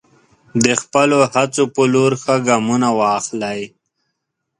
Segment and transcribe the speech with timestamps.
[0.63, 3.61] د خپلو هڅو په لور ښه ګامونه واخلئ.